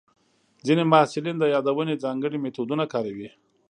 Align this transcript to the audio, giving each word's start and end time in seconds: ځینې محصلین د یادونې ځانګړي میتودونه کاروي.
ځینې 0.65 0.83
محصلین 0.91 1.35
د 1.39 1.43
یادونې 1.55 2.01
ځانګړي 2.03 2.37
میتودونه 2.43 2.83
کاروي. 2.93 3.29